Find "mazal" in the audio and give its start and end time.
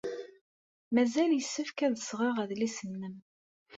0.93-1.31